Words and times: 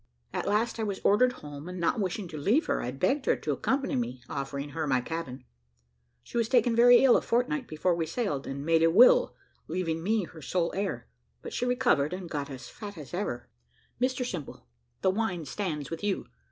At 0.33 0.47
last 0.47 0.79
I 0.79 0.83
was 0.83 0.99
ordered 1.03 1.31
home, 1.45 1.69
and 1.69 1.79
not 1.79 1.99
wishing 1.99 2.27
to 2.29 2.37
leave 2.39 2.65
her, 2.65 2.81
I 2.81 2.89
begged 2.89 3.27
her 3.27 3.35
to 3.35 3.51
accompany 3.51 3.95
me, 3.95 4.23
offering 4.27 4.69
her 4.69 4.87
my 4.87 4.99
cabin. 4.99 5.45
She 6.23 6.37
was 6.37 6.49
taken 6.49 6.75
very 6.75 7.03
ill 7.03 7.15
a 7.17 7.21
fortnight 7.21 7.67
before 7.67 7.93
we 7.93 8.07
sailed, 8.07 8.47
and 8.47 8.65
made 8.65 8.81
a 8.81 8.89
will, 8.89 9.35
leaving 9.67 10.01
me 10.01 10.23
her 10.23 10.41
sole 10.41 10.73
heir; 10.75 11.07
but 11.43 11.53
she 11.53 11.67
recovered, 11.67 12.13
and 12.13 12.31
got 12.31 12.49
as 12.49 12.67
fat 12.67 12.97
as 12.97 13.13
ever. 13.13 13.47
Mr 14.01 14.25
Simple, 14.25 14.65
the 15.03 15.11
wine 15.11 15.45
stands 15.45 15.91
with 15.91 16.03
you. 16.03 16.25